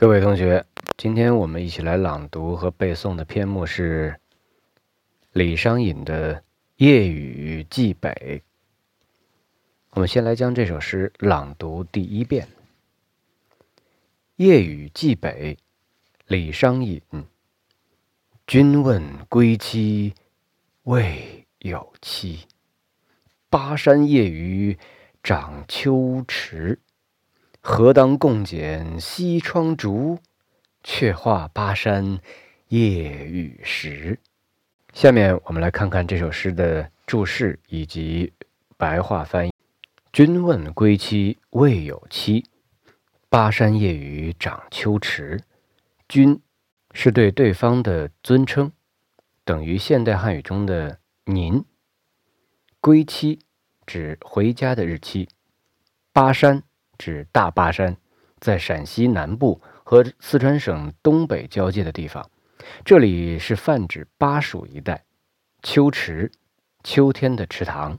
[0.00, 0.64] 各位同学，
[0.96, 4.18] 今天我们一起来朗读和背诵的篇目是
[5.32, 6.36] 李商隐的
[6.76, 8.10] 《夜雨寄北》。
[9.90, 12.46] 我们先来将这首诗朗读第一遍。
[14.36, 15.54] 《夜雨寄北》，
[16.28, 17.02] 李商隐。
[18.46, 20.14] 君问归期
[20.84, 22.46] 未有期，
[23.50, 24.78] 巴山夜雨
[25.22, 26.78] 涨秋池。
[27.62, 30.18] 何当共剪西窗烛，
[30.82, 32.18] 却话巴山
[32.68, 34.18] 夜雨时。
[34.94, 38.32] 下面我们来看看这首诗的注释以及
[38.78, 39.52] 白话翻译。
[40.10, 42.46] 君问归期未有期，
[43.28, 45.38] 巴山夜雨涨秋池。
[46.08, 46.40] 君
[46.92, 48.72] 是对对方的尊称，
[49.44, 51.62] 等于现代汉语中的您。
[52.80, 53.40] 归期
[53.86, 55.28] 指回家的日期。
[56.12, 56.62] 巴山。
[57.00, 57.96] 指大巴山，
[58.40, 62.28] 在陕西南部和四川省东北交界的地方。
[62.84, 65.02] 这里是泛指巴蜀一带。
[65.62, 66.30] 秋池，
[66.84, 67.98] 秋天的池塘。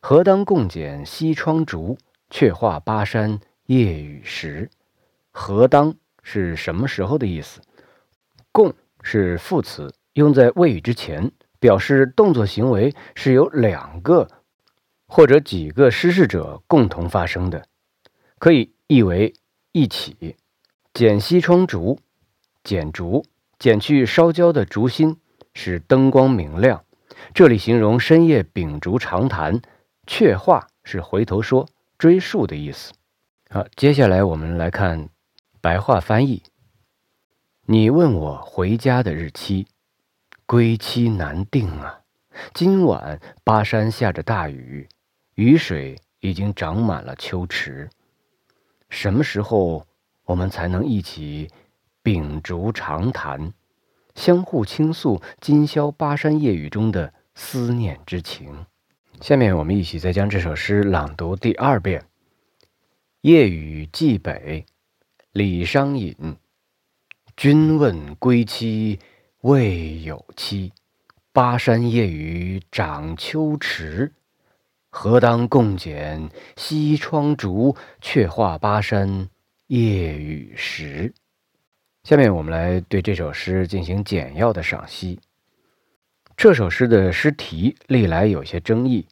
[0.00, 1.96] 何当共剪西窗烛，
[2.28, 4.68] 却话巴山夜雨时。
[5.30, 7.62] 何当是什么时候的意思？
[8.52, 14.28] 共是副词，用在谓语之前，表示动作行为是由两个。
[15.14, 17.66] 或者几个施事者共同发生的，
[18.42, 19.34] 可以译为
[19.70, 20.34] 一起
[20.92, 22.00] 剪西窗烛，
[22.64, 23.24] 剪烛，
[23.56, 25.16] 剪去烧焦的烛芯，
[25.54, 26.84] 使灯光明亮。
[27.34, 29.62] 这里形容深夜秉烛长谈，
[30.08, 32.92] 却话是回头说、追述的意思。
[33.48, 35.08] 好，接下来我们来看
[35.60, 36.42] 白话翻译。
[37.66, 39.68] 你问我回家的日期，
[40.46, 42.00] 归期难定啊！
[42.52, 44.88] 今晚巴山下着大雨。
[45.36, 47.88] 雨水已经涨满了秋池，
[48.92, 49.86] 什么时候
[50.26, 51.48] 我们才能一起
[52.02, 53.54] 秉烛长谈，
[54.14, 58.66] 相互倾诉今宵巴山夜雨中的思念之情？
[59.22, 62.02] 下面我们一起再将这首诗朗读第二遍。
[63.22, 64.66] 《夜雨寄北》，
[65.32, 66.36] 李商隐。
[67.34, 68.98] 君问归期
[69.40, 70.70] 未有期，
[71.32, 74.12] 巴山夜雨涨秋池。
[74.94, 79.26] 何当共剪西窗烛，却话巴山
[79.68, 81.12] 夜雨时。
[82.04, 85.18] 下面我们来对这首诗进行简要的赏析。
[86.36, 89.06] 这首诗的诗题历来有些争议，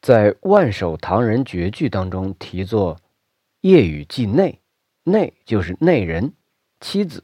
[0.00, 2.96] 在万首唐人绝句当中题作
[3.62, 4.60] “夜雨寄内”，
[5.02, 6.32] 内就是内人、
[6.80, 7.20] 妻子；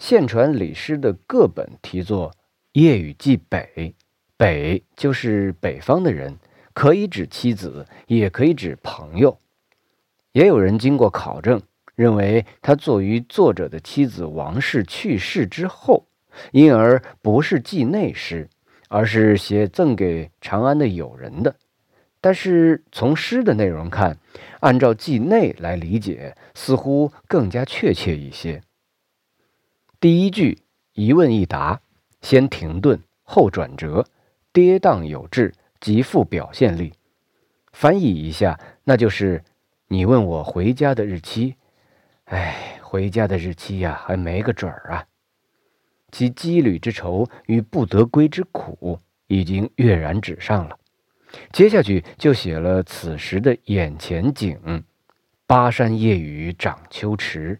[0.00, 2.34] 现传李诗的各本题作
[2.74, 3.94] “夜雨寄北”，
[4.36, 6.36] 北就是北方的人。
[6.72, 9.38] 可以指妻子，也可以指朋友。
[10.32, 11.60] 也有人经过考证，
[11.94, 16.06] 认为他作于作者的妻子王氏去世之后，
[16.52, 18.48] 因而不是寄内诗，
[18.88, 21.56] 而是写赠给长安的友人的。
[22.20, 24.18] 但是从诗的内容看，
[24.60, 28.62] 按照寄内来理解，似乎更加确切一些。
[29.98, 30.58] 第一句
[30.92, 31.80] 一问一答，
[32.20, 34.06] 先停顿后转折，
[34.52, 35.52] 跌宕有致。
[35.80, 36.92] 极富表现力，
[37.72, 39.42] 翻译一下，那就是
[39.88, 41.56] 你问我回家的日期，
[42.24, 45.06] 哎，回家的日期呀，还没个准儿啊。
[46.12, 48.98] 其羁旅之愁与不得归之苦
[49.28, 50.76] 已经跃然纸上了。
[51.52, 54.84] 接下去就写了此时的眼前景：
[55.46, 57.58] 巴山夜雨涨秋池。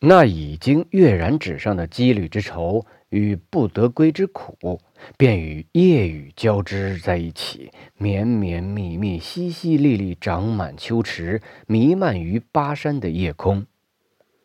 [0.00, 4.80] 那已经跃然纸上的羁旅之愁与不得归之苦。
[5.16, 13.64] 便与夜雨交织在一起，绵绵密密、淅淅沥沥，长满秋池，弥漫于巴山的夜空。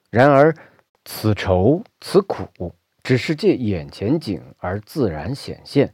[0.10, 0.56] 然而，
[1.04, 2.74] 此愁此苦，
[3.04, 5.94] 只是借眼前景而自然显现。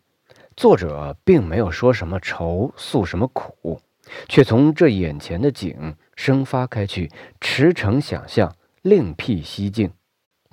[0.56, 3.82] 作者并没有说什么愁，诉什么苦，
[4.30, 9.92] 却从这眼前的景生发开去，驰骋想象，另辟蹊径，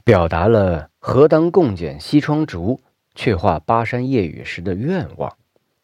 [0.05, 2.81] 表达了何当共剪西窗烛。
[3.15, 5.37] 却话巴山夜雨时的愿望，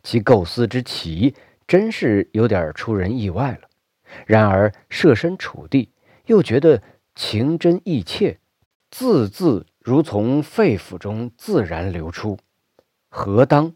[0.05, 1.35] 其构思之奇，
[1.67, 3.69] 真是有点出人意外了。
[4.25, 5.91] 然而设身处地，
[6.26, 6.81] 又觉得
[7.17, 8.38] 情真意切，
[8.88, 12.38] 字字如从肺腑中自然流出。
[13.08, 13.75] 何当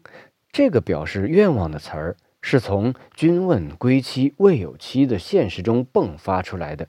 [0.53, 6.87] 这个表示愿望的词儿，是从“君问归期未有期”的现实中迸发出来的。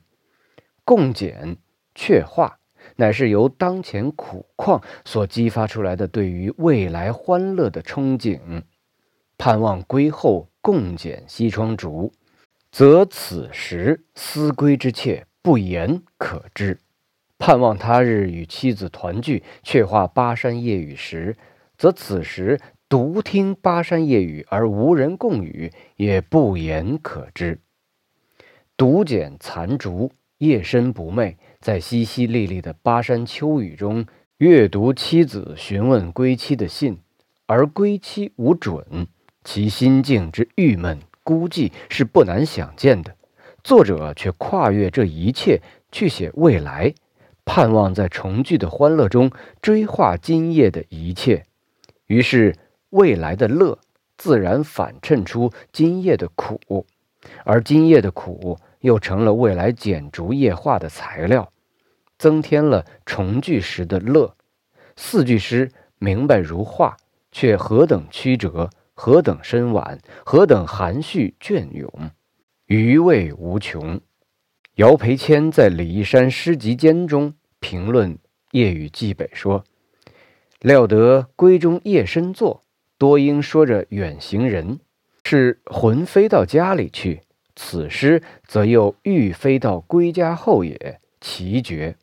[0.85, 1.57] 共剪
[1.95, 2.57] 却话。
[2.97, 8.63] 乃是由当前苦况所激发出来的对于未来欢乐的憧憬，
[9.37, 12.11] 盼望归后共剪西窗烛，
[12.71, 16.79] 则此时思归之切不言可知。
[17.37, 21.37] 盼望他日与妻子团聚，却话巴山夜雨时，
[21.77, 22.59] 则此时
[22.89, 27.59] 独听巴山夜雨而无人共语，也不言可知。
[28.75, 34.07] 独剪残烛，夜深不寐，在淅淅沥沥的巴山秋雨中，
[34.39, 36.97] 阅读妻子询问归期的信，
[37.45, 39.07] 而归期无准，
[39.43, 43.15] 其心境之郁闷孤寂是不难想见的。
[43.63, 45.61] 作者却跨越这一切，
[45.91, 46.93] 去写未来。
[47.45, 49.31] 盼望在重聚的欢乐中
[49.61, 51.45] 追画今夜的一切，
[52.07, 52.55] 于是
[52.89, 53.77] 未来的乐
[54.17, 56.87] 自然反衬出今夜的苦，
[57.43, 61.51] 而今夜的苦又成了未来剪烛夜画的材料，
[62.17, 64.35] 增添了重聚时的乐。
[64.95, 66.97] 四句诗明白如画，
[67.31, 72.11] 却何等曲折，何等深婉，何等含蓄隽永，
[72.65, 73.99] 余味无穷。
[74.75, 77.33] 姚培谦在《李义山诗集间》中。
[77.63, 78.17] 评论
[78.53, 79.63] 夜雨寄北说
[80.61, 82.63] ：“料得闺中夜深坐，
[82.97, 84.79] 多应说着远行人，
[85.23, 87.21] 是魂飞到家里去。
[87.55, 91.95] 此诗则又欲飞到归家后也，奇绝。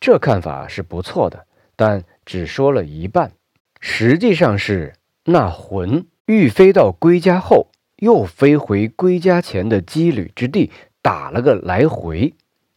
[0.00, 3.32] 这看法是不错的，但只说了一半。
[3.80, 4.94] 实际上是
[5.24, 10.70] 那魂欲飞到归家后，又飞回归家前的羁旅之地，
[11.02, 12.34] 打了个来回。”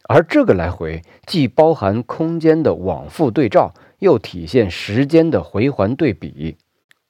[0.08, 6.56] 而这个来回既包含空间的往复对照，又体现时间的回环对比。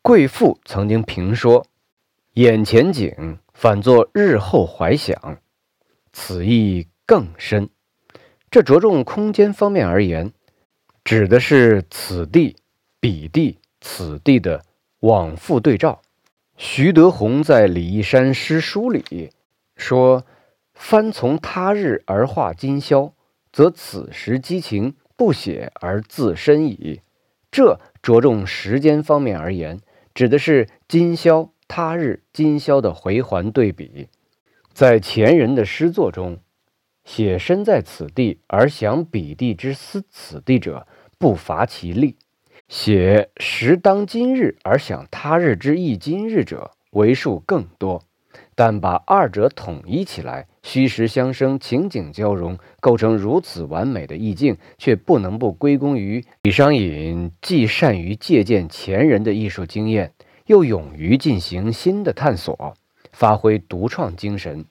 [0.02, 1.64] 贵妇曾经评说
[2.34, 5.38] ：“眼前景反作日后怀想。”
[6.14, 7.68] 此意更深。
[8.52, 10.32] 这着重空间方面而言，
[11.02, 12.54] 指的是此地、
[13.00, 14.64] 彼地、此地的
[15.00, 16.00] 往复对照。
[16.56, 19.32] 徐德宏在《李义山诗书》里
[19.76, 20.24] 说。
[20.80, 23.12] 翻从他日而画今宵，
[23.52, 27.00] 则此时激情不写而自身矣。
[27.50, 29.80] 这着重时间方面而言，
[30.14, 34.08] 指的是今宵、他日、今宵的回环对比。
[34.72, 36.38] 在前人的诗作中，
[37.04, 40.86] 写身在此地而想彼地之思此地者
[41.18, 42.16] 不乏其例；
[42.68, 48.02] 写时当今日而想他日之意今日者为数更多。
[48.54, 60.12] 但把二者统一起来，虚实相生，情景交融，构成如此完美的意境，却不能不归功于李商隐既善于借鉴前人的艺术经验，
[60.48, 62.74] 又勇于进行新的探索，
[63.12, 64.64] 发挥独创精神。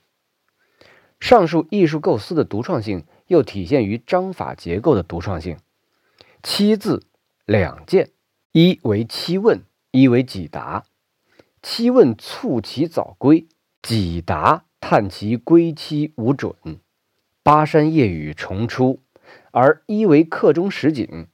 [1.20, 5.58] 上述艺术构思的独创性，又体现于章法结构的独创性。
[6.42, 7.06] 七字
[7.46, 8.10] 两件，
[8.54, 10.86] 一为七问，一为几答。
[11.62, 13.48] 七问促其早归。
[13.84, 16.56] 几答叹其归期无准，
[17.44, 19.00] 巴山夜雨重出，
[19.52, 21.28] 而一为客中实景，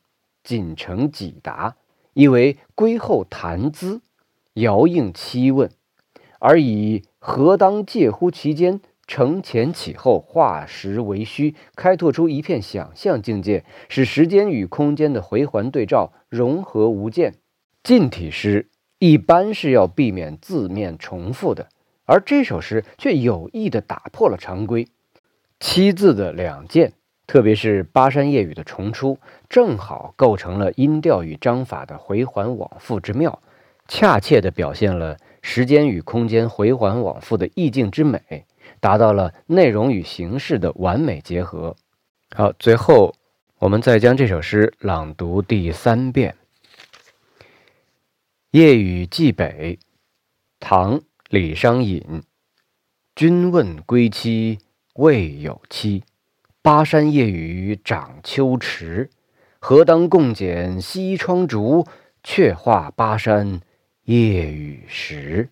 [0.43, 1.77] 仅成几答；
[2.13, 4.01] 一为归后谈资，
[4.53, 5.69] 遥应七问，
[6.39, 17.33] 而以何当介乎其间，承前启后，化实为虚，开拓出一片想象境界，使时间与空间的回环对照融合无间。
[17.81, 18.69] 近体诗
[18.99, 21.67] 一般是要避免字面重复的。
[22.05, 24.87] 而这首诗却有意地打破了常规，
[25.59, 26.93] 七字的两件，
[27.25, 29.17] 特别是巴山夜雨的重出，
[29.47, 33.41] 正好构成了音调与章法的回环往复之妙，
[33.87, 38.45] 恰切地表现了时间与空间回环往复的意境之美，
[38.79, 41.75] 达到了内容与形式的完美结合。
[42.35, 43.13] 好，最后
[43.59, 46.35] 我们再将这首诗朗读第三遍，
[48.51, 49.77] 《夜雨寄北》，
[50.59, 51.01] 唐。
[51.29, 52.21] 李商隐，
[53.15, 54.59] 君问归期
[54.93, 56.03] 未有期，
[56.61, 59.09] 巴山夜雨涨秋池。
[59.57, 61.87] 何当共剪西窗烛，
[62.21, 63.61] 却话巴山
[64.05, 65.49] 夜雨时。